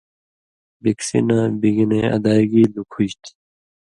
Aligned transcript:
بِکسی 0.81 1.19
نہ 1.27 1.37
بِگنَیں 1.61 2.11
ادائیگی 2.15 2.63
لُکُھژیۡ 2.73 3.17
تھی 3.21 3.31